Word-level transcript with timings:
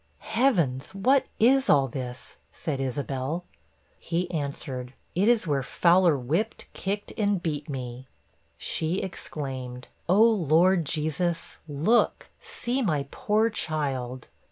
'Heavens! 0.17 0.89
what 0.95 1.27
is 1.37 1.69
all 1.69 1.87
this?' 1.87 2.39
said 2.51 2.81
Isabel. 2.81 3.45
He 3.99 4.31
answered, 4.31 4.95
'It 5.13 5.27
is 5.27 5.45
where 5.45 5.61
Fowler 5.61 6.17
whipped, 6.17 6.65
kicked, 6.73 7.13
and 7.19 7.39
beat 7.43 7.69
me.' 7.69 8.07
She 8.57 8.97
exclaimed, 8.99 9.89
'Oh, 10.09 10.23
Lord 10.27 10.85
Jesus, 10.85 11.57
look! 11.67 12.31
see 12.39 12.81
my 12.81 13.05
poor 13.11 13.51
child! 13.51 14.27